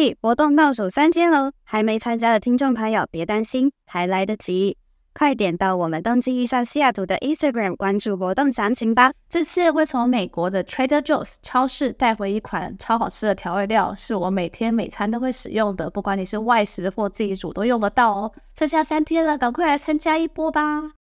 [0.00, 4.76] 嘿，活动倒数三天喽，还没参加的听众朋友别担心，还来得及。
[5.12, 9.12] 快点到我们东京遇上西雅图的 Instagram 关注活动详情吧！
[9.28, 18.32] 这次会从美国的 Trader Joe's 超市带回一款超好吃的调味料，是我每天每餐都会使用的，不管你是外食或自己煮都用得到哦。
[18.56, 20.97] 剩下三天了，赶快来参加一波吧！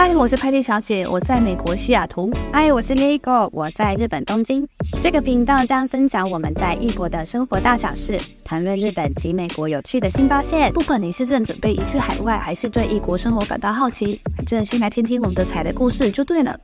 [0.00, 2.30] 嗨，我是派蒂小姐，我在美国西雅图。
[2.52, 4.64] 嗨，我是 Nico，我在日本东京。
[5.02, 10.72] 这个频道将分享我们在异国的生活大小事，谈论日本及美国有趣的新发现。
[10.72, 16.56] 不管你是正准备移居海外，还是对异国生活感到好奇，反正先来听听我们的彩的故事就对了。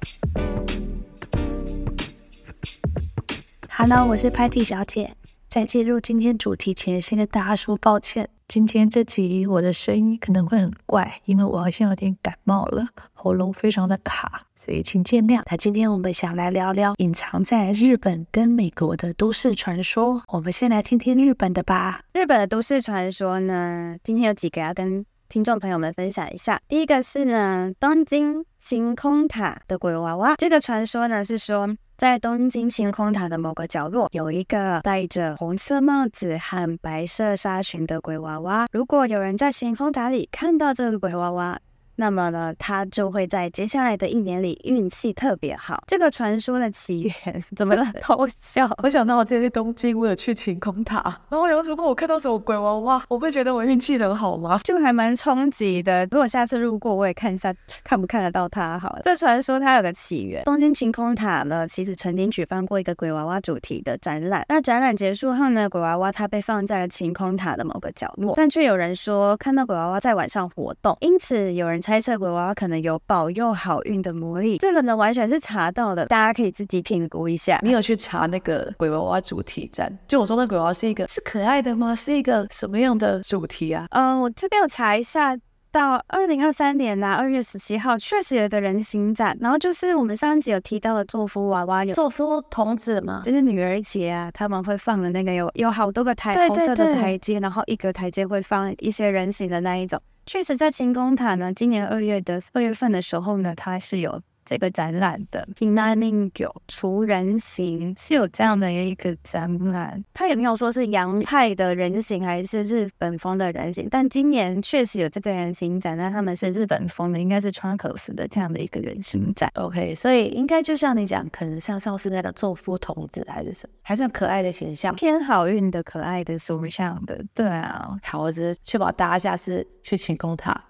[3.69, 5.11] Hello，我是派蒂小姐。
[5.55, 8.29] 在进入今天主题前，先跟大家说抱歉。
[8.49, 15.45] 今天这集我的声音可能会很怪，因为我好像有点感冒了，喉咙非常的卡，所以请见谅。
[15.49, 20.21] 那今天我们想来聊聊隐藏在日本跟美国的都市传说。
[20.27, 22.01] 我们先来听听日本的吧。
[22.15, 26.61] 日本的都市传说呢，今天有几个要跟听众朋友们分享一下。
[26.67, 30.35] 第一个是呢，东京晴空塔的鬼娃娃。
[30.35, 31.77] 这个传说呢是说。
[32.05, 38.67] 在东京晴空塔的某个角落，有一个戴着红色帽子和白色纱裙的鬼娃娃。
[38.73, 41.59] 如果有人在晴空塔里看到这个鬼娃娃，
[41.97, 45.85] 那么呢，他就会在接下来的一年里运气特别好。
[45.87, 47.87] 这个传说的起源 怎么了？
[48.01, 48.69] 偷笑。
[48.83, 51.01] 我想到我之前去东京，我有去晴空塔，
[51.31, 54.59] 然后有如果我看到什么鬼娃娃，我会觉得我运气很好吗？
[54.65, 56.05] 就还蛮冲击的。
[56.11, 59.03] 如果下次路过，我也看一下， 看不看得到它好了。
[59.05, 64.45] 这传说它有个起源，东京晴空塔呢，其实曾经举办过一个鬼娃娃主题的展览。
[64.49, 71.84] 那展览结束后呢，鬼娃娃它被放在了晴空塔的某个角落，但却有人说看到鬼娃娃在晚上活动，因此有人。
[71.85, 77.61] 猜测鬼娃娃可能有保佑好运的魔力，这个呢完全是查到的，大家可以自己评估一下。
[77.63, 79.95] 你有去查那个鬼娃娃主题展？
[80.09, 81.95] 就我说那鬼娃娃是一个是可爱的吗？
[81.95, 83.87] 是一个什么样的主题啊？
[83.91, 85.37] 嗯，我这边有查一下，
[85.71, 100.01] 到二零二三年啦，二月十七号确实有个人形展，然后就是我们上一集有提到的祝福娃娃，有祝福童子嘛，就是女儿节啊，他们会放的那个有有好多个台红色的台阶，然后一个台阶会放一些人形的那一种。
[100.27, 104.23] 确实，在晴空塔呢，今年二月的二月份的时候呢，它是有。
[104.45, 119.51] 这个展览的平南令九除人形是有这样的一个展览，他也没有说是洋派的人形还是日本风的人形，但今年确实有这个人形展，那他们是日本风的，应该是川口市的这样的一个人形展。
[119.55, 127.25] OK，所以应该就像你讲，可能像上次那个座敷童子还是什么，还算可爱的形象，偏好运的可爱的形象的。
[127.33, 130.63] 对啊，好，我只是确保大家下次去晴空塔。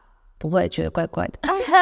[0.49, 1.39] 不会觉得怪怪的。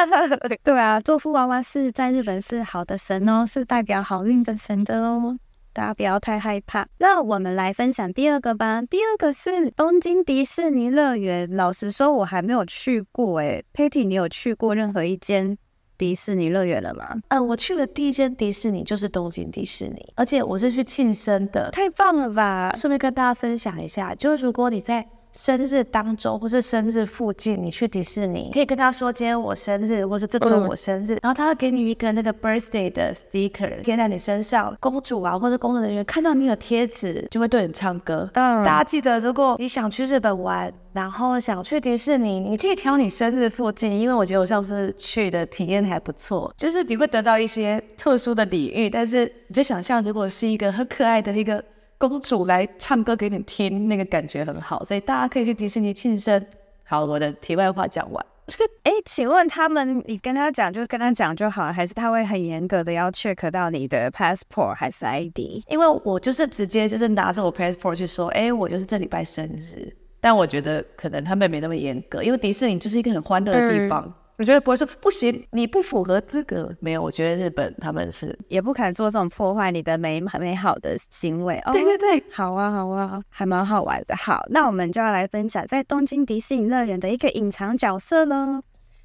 [0.63, 5.37] 对啊，座敷娃娃是在日本是好的神哦，是代表好运的神的哦，
[5.73, 6.87] 大家不要太害怕。
[6.99, 8.81] 那我们来分享第二个吧。
[8.81, 11.53] 第二个是东京迪士尼乐园。
[11.57, 13.65] 老实说，我还没有去过诶。
[13.73, 15.57] Patty，你有去过任何一间
[15.97, 17.17] 迪士尼乐园了吗？
[17.27, 21.69] 嗯，我去的第一间迪士尼就是东京迪士尼，而且我是去庆生的。
[21.71, 22.71] 太棒了吧！
[22.75, 25.05] 顺便跟大家分享一下，就是如果你在。
[25.33, 34.75] 生日当周或是生日附近，你去迪士尼，可以跟他说今天我生日，或是这周我生日，嗯、然后他会给你一个那个 birthday 的 sticker 贴在你身上。
[34.79, 38.29] 公主啊，或者工作人员看到你有贴纸，就会对你唱歌。
[38.33, 48.87] 嗯，大家记得，如果你想去日本玩，然后想去迪士尼，你可以挑你生日附近，因为我觉得我上次去的体验还不错，就是你会得到一些特殊的礼遇。
[48.87, 51.63] 但是你就想象，如果是一个很可爱的一个。
[52.09, 56.45] 公主来唱歌给你听，那个感觉很好，所以大家可以去迪士尼庆生。
[56.83, 58.25] 好，我的题外话讲完。
[58.83, 65.63] 哎，请问他们，你跟他讲就跟他讲就好，还是他会很严格的要 check 到你的 passport 还是 ID？
[65.69, 69.95] 因为我就是直接就是拿着我 passport 去说，哎，我就是这礼拜生日。
[70.19, 74.13] 但我觉得可能他们没那么严格，因为迪士尼就是一个很欢乐的地方。
[74.35, 76.75] 嗯我觉得不会说不行，你不符合资格。
[76.79, 81.55] 没有，我觉得日本他们是也不可能做这种破坏你的美美好的行为。
[81.65, 84.15] 哦对对对，好啊好啊，还蛮好玩的。
[84.15, 88.63] 好，那我们就要来分享在东京迪士尼乐园的一个隐藏角色喽。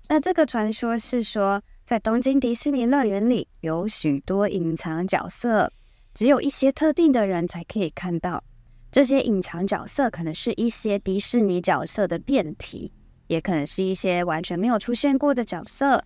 [0.09, 5.71] 那这个传说是说，在东京迪士尼乐园里有许多隐藏角色，
[6.15, 8.43] 只有一些特定的人才可以看到。
[8.91, 12.91] 这些隐藏角色可能是一些迪士尼角色的变体。
[13.29, 16.05] 也可能是一些完全没有出现过的角色，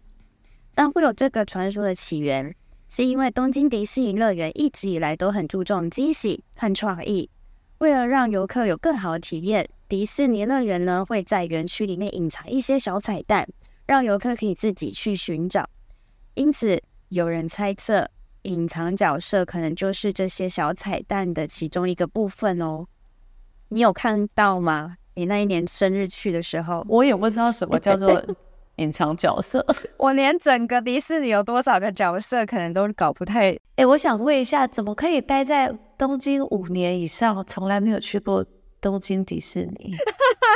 [0.74, 2.54] 但会有这个传说的起源，
[2.88, 7.30] 是因为东京迪士尼乐园一直以来都很注重惊喜和创意，
[7.78, 13.48] 为了让游客有更好的体验，迪士尼乐园呢会在园区里面隐藏一些小彩蛋，
[13.86, 15.68] 让游客可以自己去寻找。
[16.34, 18.08] 因此，有人猜测，
[18.42, 22.86] 隐藏角色可能就是这些小彩蛋的其中一个部分哦。
[23.68, 24.96] 你有看到吗？
[25.14, 28.22] 你那一年生日去的时候，我也不知道什么 叫做
[28.76, 29.64] 隐藏角色。
[29.98, 33.56] 我连整个迪士尼有多少个角色，可能都搞不太。
[33.76, 38.44] 哎，我想问一下，怎么可以待在东京五年以上，从来没有去过
[38.82, 39.94] 东京迪士尼？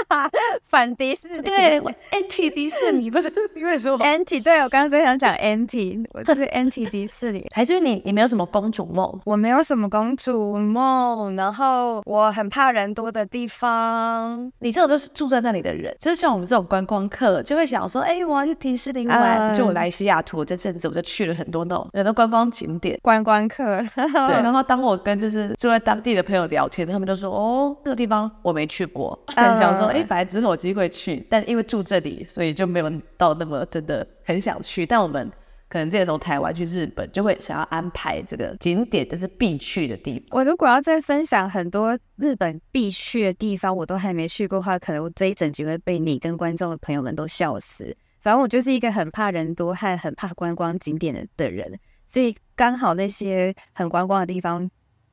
[0.68, 1.80] 反迪士尼，对
[2.10, 9.20] ，anti 迪士尼不是因为说 anti，对，我刚刚在想讲 anti，我就是 anti 迪士尼，还是你你没有什么公主梦？
[9.24, 14.50] 我没有什么公主梦，然后我很怕人多的地方。
[14.58, 19.54] 你这种就是住在那里的人，就是像我们这种观光客，就会想说，哎，我要去迪士尼玩。
[19.54, 23.64] 就我来西雅图这阵子，我就去了很多那种很多观光景点，观光客。
[23.94, 29.86] 对，然后当我跟就是住在当地的朋友聊天，他们就说，哦，这个地方我没去过，很想说。
[29.86, 34.84] 哎，反正之后有机会去，但因为住这里，所以就没有到那么真的很想去。
[34.86, 35.30] 但我们
[35.68, 40.38] 可能之前从台湾去日本，就会想要安排这个景点，就是必去的地方。
[40.38, 47.96] 我如果要再分享很多日本必去的地方，我都还没去过的话，可能我这一整集会被你跟观众的朋友们都笑死。
[48.20, 51.78] 反正我就是一个很怕人多和很怕观光景点的的人，
[52.08, 54.68] 所以刚好那些很观光的地方，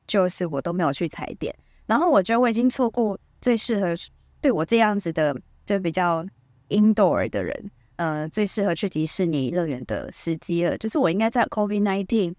[0.06, 1.54] 就是我都没有去踩点。
[1.86, 3.94] 然后我觉得我已经错过最适合。
[4.40, 5.34] 对我这样子的，
[5.64, 6.22] 就比较
[6.68, 10.76] indoor 的人，呃，最适合去迪士尼乐园的时机了。
[10.76, 12.34] 就是我应该在 COVID nineteen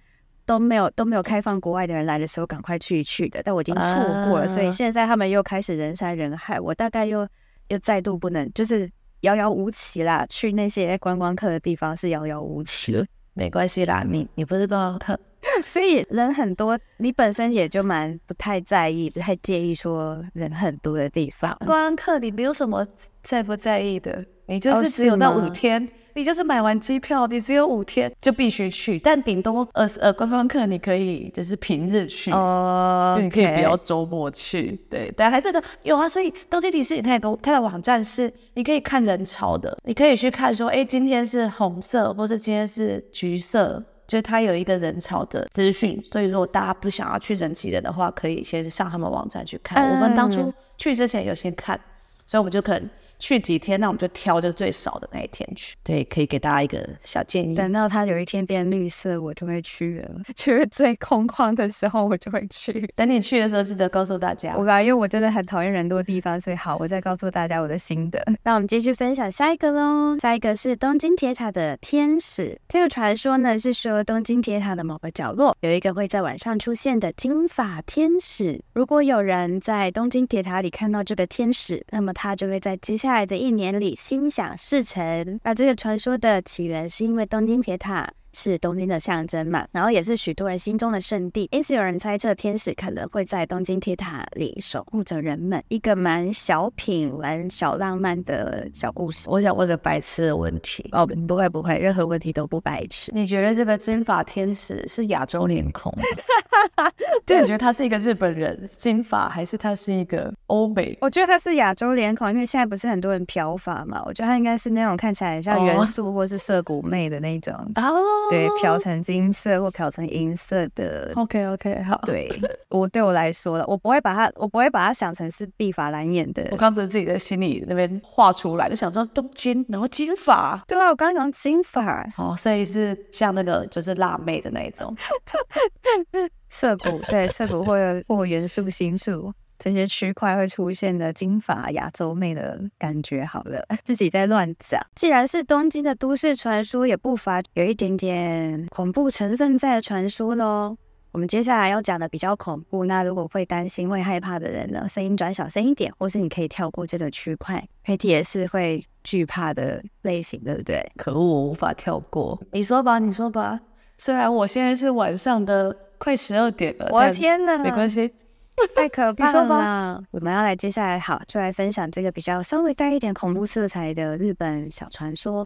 [0.45, 3.41] 都没有都没有开放国外的人来的时候，赶快去一去的。
[3.43, 3.83] 但我已经错
[4.29, 7.27] 过了，所以现在他们又开始人山人海，我大概又
[7.69, 8.87] 又再度不能，就是
[9.21, 10.23] 遥遥无期啦。
[10.29, 13.03] 去那些观光客的地方是遥遥无期了。
[13.33, 15.19] 没关系啦，你你不是观光客。
[15.63, 21.55] 所以人很多，你本身也就蛮不太在意、不太介意说人很多的地方。
[21.65, 22.85] 观光客你没有什么
[23.21, 28.99] 在不在意的，你就是只有那五天，哦、你就是买完机票，你只有五天就必须去。
[28.99, 34.79] 但顶多呃呃观光客你可以就是平日去哦，你可以不要周末去。
[34.89, 36.07] 对，但还是的有啊。
[36.07, 43.83] 所以东京迪士尼它有个它的网站是你可以看人潮的，你可以去看说，哎，今天是红色，或是今天是橘色。
[44.07, 49.83] 就是它有一个人潮的资讯，所以如果大家不想要去人挤人的话，可以先上他们网站去看。
[49.83, 51.79] 嗯、我们当初去之前有先看，
[52.25, 52.89] 所以我们就可能。
[53.19, 55.75] 去几天，那我们就挑就最少的那一天去。
[55.83, 57.55] 对，可以给大家一个小建议。
[57.55, 60.11] 等到它有一天变绿色，我就会去了。
[60.35, 62.89] 就是最空旷的时候，我就会去。
[62.95, 64.55] 等你去的时候，记得告诉大家。
[64.57, 68.23] 我吧，因为我真的很讨厌人多的地方，所以好，我再告诉大家我的心得。
[68.43, 70.17] 那我们继续分享下一个喽。
[70.19, 72.59] 下一个是东京铁塔的天使。
[72.67, 78.61] 这个传说呢，是说东京铁塔的某个角落有一个会在晚上出现的金发天使。
[78.73, 85.39] 如果有人在东京铁塔里看到这个天使，那么他就会在接下下来的一年里心想事成。
[85.43, 88.11] 那这个传说的起源是因为东京铁塔。
[88.35, 95.63] 是东京的象征嘛，然后也是许多人心中的圣地，因此有人猜测天使可能会在东京铁塔里守护着人们。
[95.69, 99.29] 一个蛮小品、蛮小浪漫的小故事。
[99.29, 103.11] 我想问个白痴的问题哦，不会不会，任何问题都不白痴。
[103.15, 105.91] 你觉得这个金发天使是亚洲脸孔？
[107.25, 110.97] 就你觉得他是一个日本人金发，还是他是一个欧美？
[110.99, 118.01] 我觉得他是亚洲脸孔，因为现在不是很多人漂发嘛，我觉得他应该是那种看起来像元素或是涩谷妹的那种 哦。
[118.29, 121.11] 对，漂成金色或漂成银色的。
[121.15, 121.99] OK OK，好。
[122.05, 122.29] 对，
[122.69, 126.47] 我对我来说了，我不会把它，我不会把它想成是碧法蓝眼的。
[126.51, 130.63] 我刚才自己在心里那边画出来，就想说东京，然后金发。
[130.67, 132.07] 对啊，我刚刚讲金发。
[132.17, 134.95] 哦，所以是像那个就是辣妹的那种。
[136.49, 139.33] 涩谷，对，涩谷或者或元素新宿。
[139.57, 144.81] 这些区块会出现的金发亚洲妹的感觉，好了， 自己在乱讲。
[144.95, 150.77] 既然是东京的都市传说，也不乏有一点点恐怖成分在的传说喽。
[151.11, 157.65] 我们接下来要讲的比较恐怖，那如果会担心、会害怕的人呢，声音转小声一点，或是你可以跳过这个区块。
[157.83, 160.85] 佩蒂也是会惧怕的类型，对不对？
[160.97, 162.37] 可恶，我无法跳过。
[162.51, 163.57] 你说吧，你说吧。
[163.97, 168.13] 虽然我现在是晚上的快十二点了，我的天哪，没关系。
[168.73, 170.03] 太可怕了！
[170.11, 175.45] 我们要来接下来，好，就来分享这个比较稍微带一点恐怖色彩的日本小传说。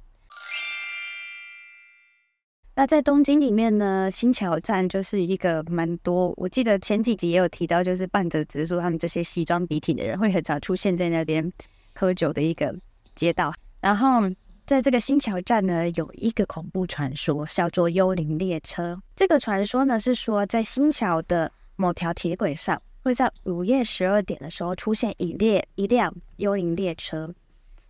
[2.76, 11.52] 那在东京里面呢，新桥站就是一个蛮多，我记得前几集也有提到，就是半泽直树他们这些西装笔挺的人会很常出现在那边
[11.96, 12.74] 喝酒的一个
[13.16, 13.54] 街道。
[13.82, 14.22] 然后
[14.66, 19.02] 在这个新桥站呢，有一个恐怖传说，叫做幽灵列车。
[19.16, 22.82] 这个传说呢是说，在新桥的某条铁轨上。
[23.04, 27.34] 会在午夜十二点的时候出现一列一辆幽灵列车。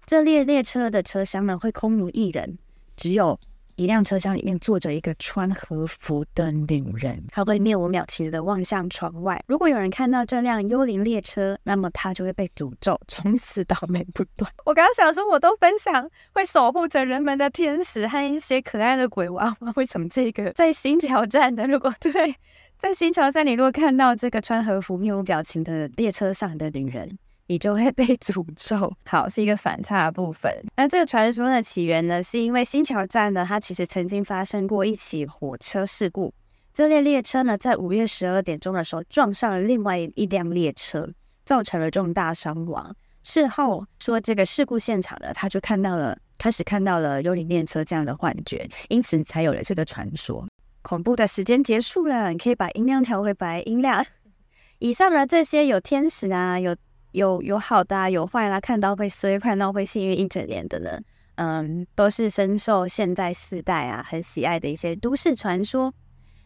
[0.05, 2.57] 这列列车的车厢呢，会空无一人，
[2.97, 3.39] 只有
[3.75, 9.41] 一辆车厢里面坐着一个穿和服的女人，她会面无表情的望向窗外。
[9.47, 14.51] 如果有人看到这辆幽灵列车，那么他就会被诅咒，从此倒霉不断。
[14.65, 21.67] 我刚刚想说，我都分享会守护着人们的天使和一些可爱的鬼娃娃，为什么这个在新挑战的？
[21.67, 22.35] 如果对，
[22.79, 28.93] 在新桥站，你如果看到这个穿和服、面无表情的列车上的女人，你就会 被诅咒。
[29.05, 30.49] 好，是一个反差的部分。
[30.77, 36.33] 那这个传说的起源呢，是因为新桥站呢，它其实曾经发生过一起火车事故。
[36.73, 41.05] 这列列车呢，在午夜十二点钟的时候撞上了另外一辆列车，
[41.43, 42.95] 造成了重大伤亡。
[43.23, 50.47] 事后说，这个事故现场呢，他就看到了，开始看到了幽灵列车这样的幻觉，因此才有了这个传说。
[50.89, 54.03] 恐怖的时间结束了，你可以把音量调回白音量。
[54.79, 56.75] 以上的这些有天使啊，有。
[57.13, 60.99] 有有好的、啊，有坏啦、啊，看到会衰，看到会幸运一整年的呢，
[61.37, 65.91] 嗯，都是深受现代世代啊很喜爱的一些都市传说，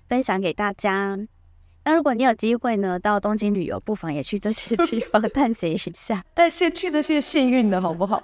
[0.08, 1.20] 分享给大家。
[1.84, 6.24] 那如果你有机会呢，到东京旅游，不妨也去这些地方 探险一下。
[6.34, 8.24] 但先去那些幸运的好不好？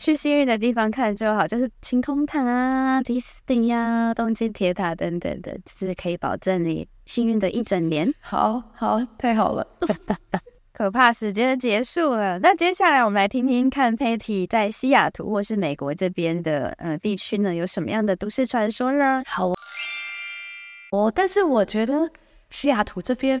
[0.00, 8.10] 去幸运的地方看就好，就是晴空塔啊、迪士尼呀、东京铁塔等等的，就是可以保证你幸运的一整年。
[8.18, 9.66] 好好，太好了。
[10.72, 19.22] 可怕时间结束了，那接下来我们来听听看，Patty 在西雅图或是美国这边的呃地区呢，有什么样的都市传说呢？
[19.26, 19.52] 好，
[20.92, 22.10] 哦，但是我觉得
[22.48, 23.38] 西雅图这边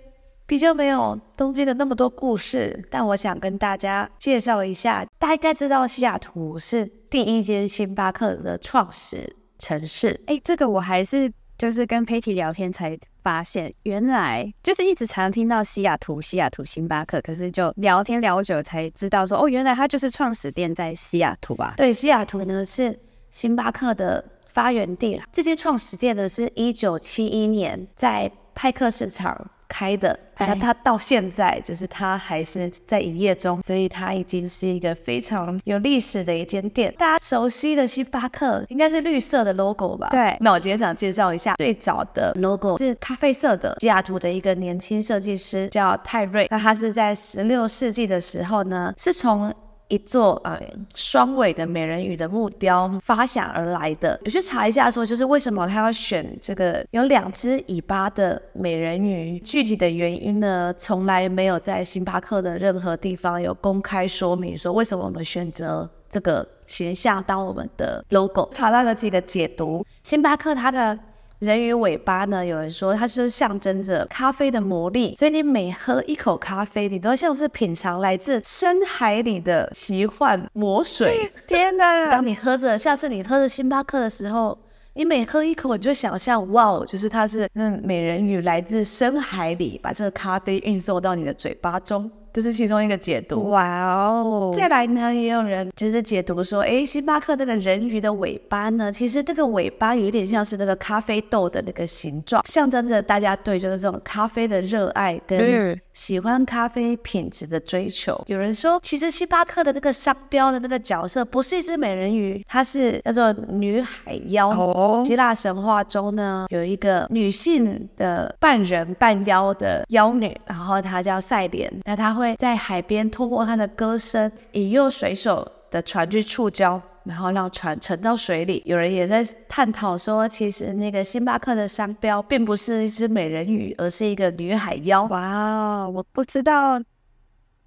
[0.50, 10.20] 比较没有东京的那么多故事，但我想跟大家介绍一下，大家应该知道西雅图是第一间星巴克的创始城市。
[10.26, 11.32] 哎，这个我还是。
[11.56, 21.74] 就是跟 Patty 聊天才发现，原来就是一直常听到西雅图、西雅图星巴克，可是就聊天聊久才知道说，哦，原来它就是创始店在西雅图啊？
[21.76, 22.98] 对，西雅图呢是
[23.30, 25.20] 星巴克的发源地。
[25.30, 36.92] 这间创始店呢是一九七一年在派克市场开的，那它到现在就是它还是在营业中，所以它已经是一个非常有历史的一间店。
[36.98, 40.08] 大家熟悉的星巴克应该是绿色的 logo 吧？
[40.10, 40.36] 对。
[40.40, 46.48] 那我今天想介绍一下最早的 logo 是咖啡色的，西雅图的一个年轻设计师叫泰瑞。
[46.50, 49.54] 那他是在十六世纪的时候呢，是从
[49.90, 50.58] 一座呃
[50.94, 59.38] 双尾的美人鱼的木雕发想而来的，有去查一下说，就是为什么他要选这个有两只尾巴的美人鱼？
[59.40, 68.48] 具体的原因呢，从来没有在星巴克的任何地方有公开说明说为什么我们选择这个形象当我们的 logo。
[68.50, 70.98] 查到了几个解读，星巴克它的。
[71.40, 72.44] 人鱼尾巴呢？
[72.44, 81.32] 有人说它就是象征着咖啡的魔力，所以你每喝一口咖啡，你都像是品尝来自深海里的奇幻魔水。
[81.46, 82.10] 天哪！
[82.10, 84.56] 当你喝着，下次你喝着星巴克的时候，
[84.92, 92.10] 你每喝一口，你就想象，哇哦，就是它是那美人鱼来自深海里，把这个咖啡运送到你的嘴巴中。
[92.32, 93.50] 这是其中一个解读。
[93.50, 94.54] 哇哦！
[94.56, 108.14] 再来呢，也有人就是解读说，哎，星巴克那个人鱼的尾巴呢，其实这个尾巴有点像是那个咖啡豆的那个形状，象征着大家对就是这种咖啡的热爱跟喜欢咖啡品质的追求。
[108.14, 114.50] 嗯、有人说，其实星巴克的那个商标的那个角色不是一只美人鱼，它是叫做女海妖。
[114.50, 122.19] 哦、希腊神话中呢，有一个女性的半人半妖的妖女，然后她叫赛莲，那她。
[122.20, 128.62] 会在海边通过他的歌声，引诱水手的船去触礁，然后让船沉到水里。
[128.66, 135.04] 有人也在探讨说，其实那个星巴克的商标并不是一只美人鱼，而是一个女海妖。
[135.04, 136.78] 哇，我不知道。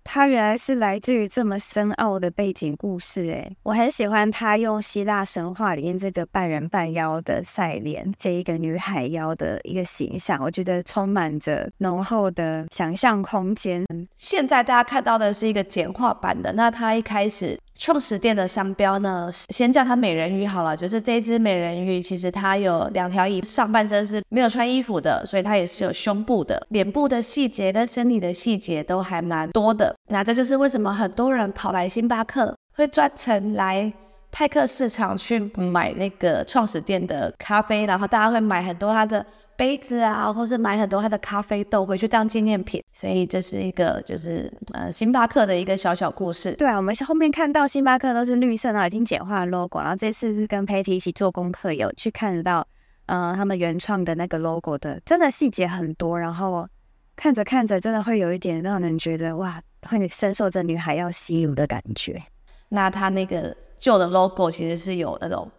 [0.04, 13.86] 它原来是来自于这么深奥的背景故事，诶，我很喜欢他用希腊神话里面这个半人半妖的赛莲这一个女海妖的一个形象，我觉得充满着浓厚的想象空间。
[14.16, 17.58] 现在大家看到的是一个简化版的，那它一开始。
[17.76, 20.78] 创始店的商标呢，先叫它美人鱼好了。
[20.78, 29.93] 就是这只美人鱼，其实它有两条尾，上半身是没有穿衣服的，所以它也是有胸部的，脸部的细节跟身体的细节都还蛮多的。
[30.10, 33.92] 那这就是为什么很多人跑来星巴克，会专程来
[34.32, 39.26] 派克市场去买那个创始店的咖啡，然后大家会买很多它的。
[39.56, 46.54] 杯子啊，或是买很多他的咖啡豆回去当纪念品，所以这是一个就是呃星巴克的一个小小故事。
[46.54, 52.68] 对啊，我们后面看到星巴克都是绿色，然后已经简化 logo，然后这次是跟 Patty 一起做功课，有去看得到
[53.06, 56.68] 呃他们原创的那个 logo 的，真的细节很多，然后
[57.16, 62.22] 看着看着，真的会有一点让人觉得哇，会深受这女孩要吸引的感觉。
[62.70, 65.50] 那它那个旧的 logo 其实是有那种，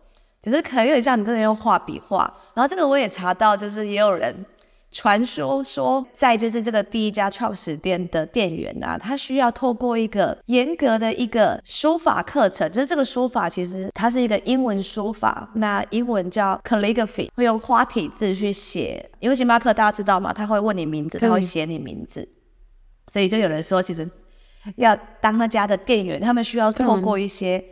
[0.43, 2.33] 只是可能有点像你真的用画笔画。
[2.54, 4.45] 然后这个我也查到，就是也有人。
[4.97, 19.04] 传说说，在就是这个第一家创始店的店员啊，他需要透过一个严格的一个书法课程，就是这个书法其实它是一个英文书法，那英文叫 calligraphy，会用花体字去写。
[19.19, 20.33] 因为星巴克大家知道嘛？
[20.33, 22.28] 他会问你名字，他会写你名字，
[23.08, 24.08] 所以就有人说，其实
[24.76, 27.64] 要当那家的店员，他们需要透过一些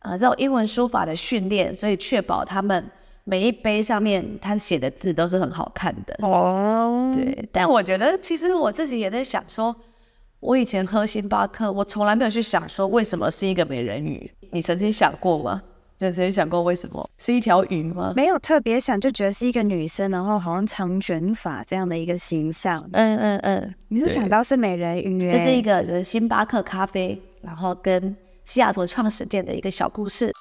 [0.00, 2.90] 呃这种英文书法的训练，所以确保他们。
[3.26, 7.48] 每一杯上面他写的字都是很好看的哦，对。
[7.50, 9.74] 但我觉得其实我自己也在想说，
[10.40, 14.30] 我以前喝星巴克，我从来没有去想说为什么是一个美人鱼。
[14.50, 15.62] 你曾经想过吗？
[15.96, 18.12] 就曾经想过为什么是一条鱼吗？
[18.16, 22.84] 没有特别想，就觉得是一个女生，然后好像长卷发这样的一个形象。
[22.92, 25.30] 嗯嗯嗯，你就想到是美人鱼。
[25.30, 30.32] 这是一个就是星巴克咖啡，然后跟西雅图创始店的一个小故事。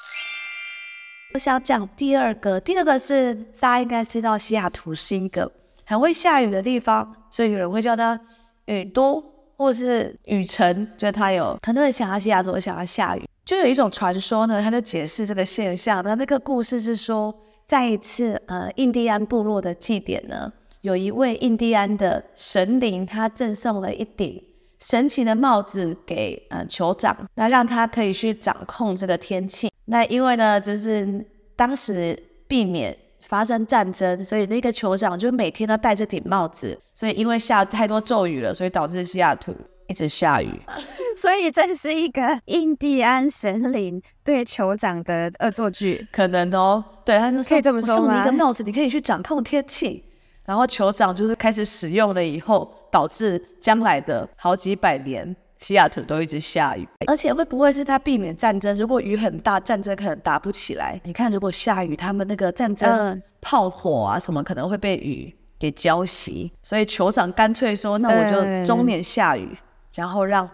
[1.36, 5.52] 我想讲第二个，第二个是大家应该知道，西雅图是一个
[5.86, 8.20] 很会下雨的地方，所以有人会叫它
[8.66, 9.24] 雨都
[9.58, 13.28] 或是雨城，就他有很多人想要西雅图，想要下雨。
[13.46, 16.02] 就有一种传说呢，他就解释这个现象。
[16.04, 17.34] 那那个故事是说，
[17.68, 24.42] 在一次呃印第安部落的祭典呢，有一位印第安的神灵，他赠送了一顶
[24.80, 29.70] 神奇的帽子给呃酋长，那让他可以去掌控这个天气。
[29.86, 32.18] 那因为呢，就是当时
[32.48, 32.98] 避免
[33.34, 36.80] 发生战争，所以那个酋长就每天都戴着顶帽子。
[36.94, 39.52] 所以因为下太多咒语了，所以导致西雅图
[39.88, 40.52] 一直下雨。
[41.18, 46.84] 所以这是一个印第安神灵对酋长的恶作剧，可能哦。
[47.04, 48.06] 对，他就可以这么说吗？
[48.06, 50.04] 送你一个帽子，你可以去掌控天气。
[50.46, 55.36] 然后酋长就是开始使用了以后，导致将来的好几百年。
[55.64, 58.78] 西雅图都一直下雨，而且会不会是他避免战争？
[58.78, 61.00] 如果雨很大，战争可能打不起来。
[61.06, 66.52] 你看，如果下雨，他们那个战争炮火啊什么可能会被雨给浇熄。
[66.62, 69.56] 所以酋长干脆说：“那我就终年下雨，
[69.94, 70.50] 然后让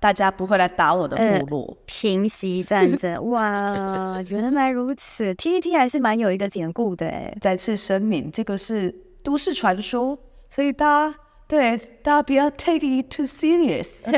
[0.00, 7.36] 大家不会来打我的部落，平息战争。”哇，原来如此！TTT 还是蛮有一个典故的哎。
[7.38, 8.90] 再次声明，这个是
[9.22, 11.18] 都市传说，所以大家。
[11.46, 14.00] 对，大家不要 take it too serious。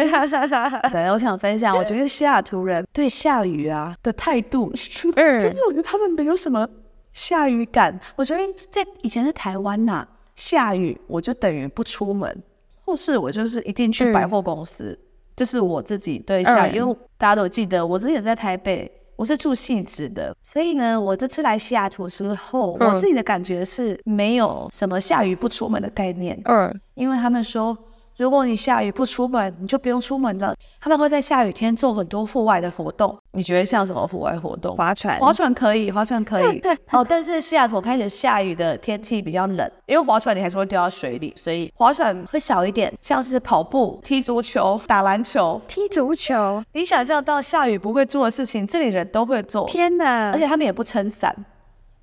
[0.90, 4.72] 对，我想分享，我觉得西雅图人对下雨啊的态度，
[5.16, 6.66] 嗯，就是我觉得他们没有什么
[7.12, 7.98] 下雨感。
[8.14, 12.42] 我觉得在以前在台湾呐、啊，下雨我就等于不出门，
[12.84, 14.98] 或是我就是一定去百货公司。
[15.34, 18.90] 这是我自己对下雨，因为大家都记得我之前在台北。
[19.16, 26.40] 我是住戏子的，所以呢，我这次来西雅图之后，嗯，我自己的感觉是没有什么下雨不出门的概念。
[26.44, 27.76] 嗯，因为他们说。
[28.16, 30.55] 如果你下雨不出门，你就不用出门了。
[30.81, 33.16] 他们会在下雨天做很多户外的活动。
[33.33, 34.74] 你觉得像什么户外活动？
[34.76, 36.62] 划船，划船可以，划船可以。
[36.92, 42.92] 哦，但是西雅图开始下雨的天气比较冷，因为划船你还是会掉到水里，所以划船会少一点。
[43.02, 49.66] 像是跑步、踢足球、打篮球、踢足球，你想象到下雨不会做的事情，这里人都会做。
[49.66, 50.31] 天哪！
[50.33, 51.35] 而且他们也不撑伞。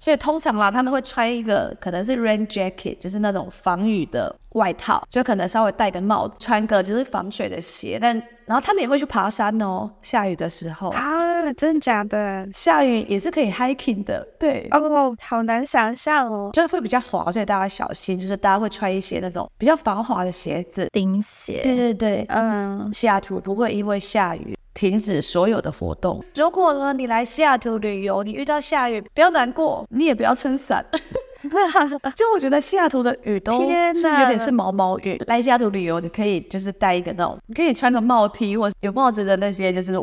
[0.04, 7.98] 所以通常啦，他们会穿一个可能是 rain jacket，就是那种防雨的外套，就可能稍微戴个帽子，穿个就是防水的鞋。
[8.02, 8.13] 但
[8.46, 12.46] 然后他们也会去爬山哦，下雨的时候啊，真的假的？
[12.54, 21.62] 下雨也是可以 hiking 的，对哦，好难想象哦，就是会比较滑，所以大家小心，就是大家会穿一些那种比较防滑的鞋子，钉鞋。
[21.63, 24.54] 对对对，嗯，西雅图不会因为下雨。
[24.73, 26.23] 停止所有的活动。
[26.36, 30.86] 如果呢，你来西雅图旅游，你遇到下雨，不要难过，你也不要撑伞。
[32.15, 35.21] 就我觉得西雅图的雨都是有点是毛毛雨。
[35.27, 39.93] 来西雅图旅游，你可以就是带一个那种，你可以穿个帽 T 或者有帽子的那些就是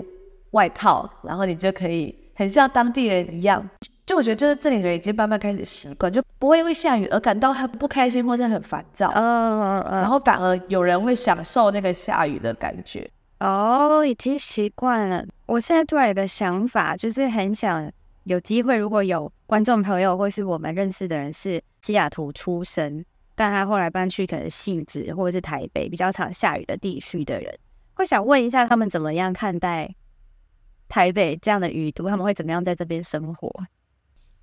[0.50, 3.68] 外套，然后你就可以很像当地人一样。
[4.04, 9.10] 就我觉得，就是这里人已经慢慢开始习惯，就不会因为下雨而感到很不开心或者很烦躁。
[9.14, 10.00] 嗯嗯嗯。
[10.00, 13.08] 然后反而有人会享受那个下雨的感觉。
[13.40, 15.24] 哦，已经习惯了。
[15.46, 17.90] 我现在突然有个想法，就是很想
[18.24, 23.02] 有机会，如果有观众朋友或是我们认识的人是西雅图出生，
[23.34, 27.58] 但他后来搬去可能汐止或者是台北比较常下雨的地区的人，
[27.94, 29.94] 会想问一下他们怎么样看待
[30.86, 33.50] 台北这样的雨都，他们会怎么样在这边生活？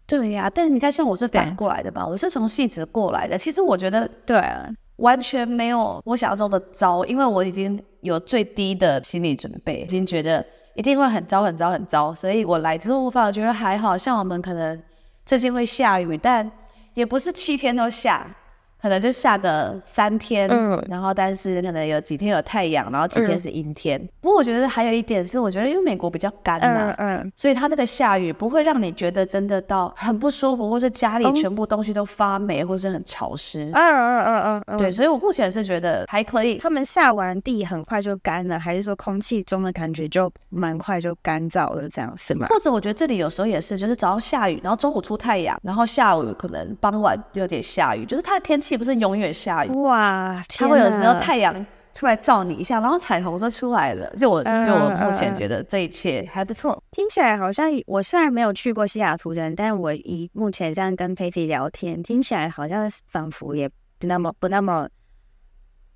[0.07, 3.38] 对呀、啊，但是你看，像我是反过来的吧，我是从汐止过来的。
[3.38, 4.67] 其实我觉得，对啊。
[4.97, 13.97] 完全没有我想象中的糟，因为我已经有最低的心理准备，已经觉得一定会很糟、很糟、很糟，所以我来之后我反而觉得还好。
[13.97, 14.81] 像我们可能
[15.25, 16.49] 最近会下雨，但
[16.93, 18.36] 也不是七天都下，
[18.81, 23.99] 可能就下个三天，嗯，然后但是可能有几天有太阳，然后几天是阴天。
[23.99, 33.71] 嗯、不过我觉得还有一点是，我觉得因为美国比较干嘛，嗯，嗯，所以它那个下雨不会让你觉得真的到很不舒服，或是家里全部东西都发霉，或是很潮湿。
[33.73, 36.57] 嗯嗯嗯嗯，对，所以我目前是觉得还可以。
[36.57, 42.47] 他们下完地很快就干了，还是说空气中的感觉就蛮快就干燥了，这样是吗？
[42.49, 49.63] 或者我觉得这里有时候也是，就是早上下雨，然后中午出太阳，然后下午可能傍晚有点下雨，就是它的天气不是永远下。
[49.63, 54.08] 雨哇，它会有时候太阳出来照你一下，然后彩虹就出来了。
[54.17, 56.84] 就我就我目前觉得这一切还不错。
[56.91, 64.88] 听起来好像我虽然没有去过西雅图的人，但我以目前这样跟 Patty 聊天，听起来好像仿佛也不那么不那么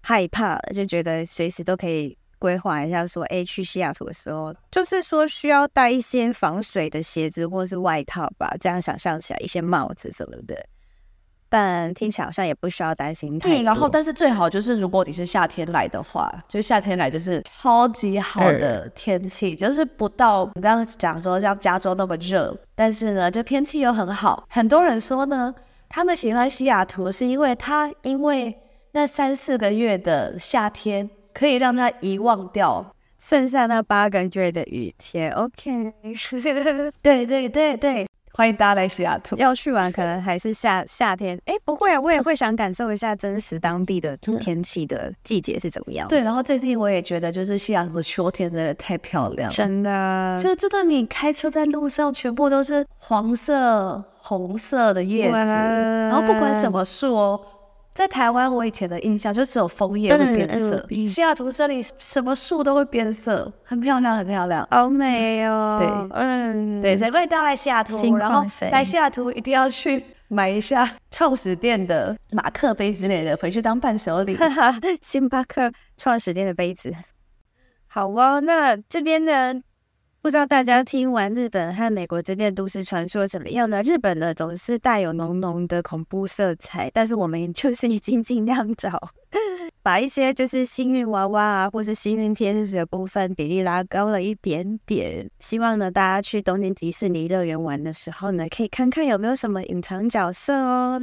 [0.02, 8.52] 害怕了，就觉得随时都可以规划一下说，说哎去西雅图的时候，就是说需要带一些防水的鞋子或是外套吧。
[8.60, 10.66] 这样想象起来，一些帽子什么的。
[11.52, 13.58] 但听起来好像也不需要担心太多。
[13.58, 24.46] 对，然后但是最好就是如果你是夏天来的话，就夏天来就是超级好的天气，嗯、就是不到你刚刚讲说像加州那么热，但是呢，就天气又很好。
[24.50, 25.54] 很多人说呢，
[25.90, 28.58] 他们喜欢西雅图是因为它因为
[28.94, 35.32] 那三四个月的夏天可以让他遗忘掉剩下那八个月的雨天。
[35.32, 35.94] OK，
[37.02, 38.08] 对对对对。
[38.34, 39.36] 欢迎大家来西雅图。
[39.38, 41.40] 要去玩，可能还是夏夏天。
[41.46, 46.08] 哎，不会啊，我也会想感受一下真实当地的天气的季节是怎么样。
[46.08, 50.38] 对，然后最近我也觉得，就是西雅图的秋天真的太漂亮了，真的。
[50.42, 57.42] 就真的，你开车在路上，全部都是黄色、红色的叶子，然后不管什么树哦。
[57.94, 60.88] 在台湾，我以前的印象就只有枫叶会变色。
[61.06, 65.78] 西雅图这里什么树都会变色，很漂亮，很漂亮，好美哦。
[65.78, 74.38] 对，嗯，对，所以欢迎来西雅图，然后来西雅图一定要去买一下创始店的马克杯之类的，回去当伴手礼。
[75.02, 76.94] 星巴克创始店的杯子，
[77.88, 78.40] 好哦。
[78.40, 79.62] 那这边呢？
[80.24, 83.82] 不知道大家听完日本和美国这边都市传说怎么样呢？
[83.82, 88.92] 日本呢总是带有浓浓的恐怖色彩，但是我们就是已经尽量找，
[89.82, 95.28] 把一些就是幸运娃娃啊，或是幸运天使的部分比例拉高了一点点。
[95.40, 101.02] 希望呢，大家去东京迪士尼乐园玩的时候呢，可以看看有没有什么隐藏角色哦。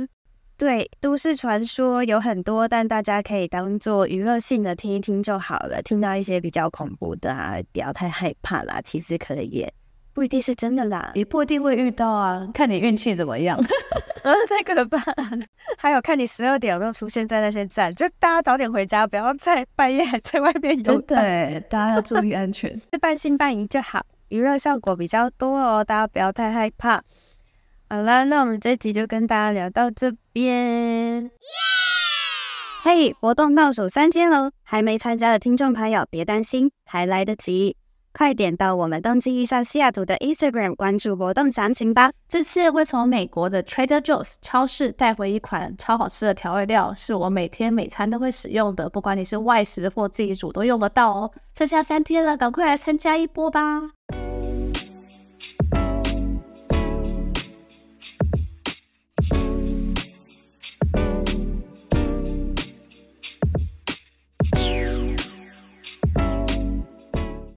[0.58, 5.80] 对，都市传说有很多，但大家可以当做娱乐性的听一听就好了。
[5.80, 8.80] 听到一些比较恐怖的啊，不要太害怕啦。
[8.82, 9.64] 其实可以
[10.12, 13.56] 不一定是真的啦，也不一定会遇到啊，看你运气怎么样。
[14.24, 15.46] 呃， 太可怕了。
[15.78, 21.00] 还有看你十二点有没有出现在那些站，就大家早点回家，不要在半夜还在外面游。
[21.02, 27.00] 对，大家要注意安全， 半信半疑就好，娱乐效果比较多哦，大家不要太害怕。
[27.90, 31.30] 好啦，那我们这集就跟大家聊到这边。
[32.82, 37.74] 嘿，活动倒数三天喽，还没参加的听众朋友别担心，还来得及，
[38.12, 42.12] 快点到我们东京艺上西雅图的 Instagram 关注活动详情吧。
[42.28, 51.32] 这次会从美国的 Trader Joe's 超市带回一款超好吃的调味料，是我每天每餐都会使用的，不管你是外食或自己煮都用得到哦。
[51.56, 53.92] 剩下三天了，赶快来参加一波吧！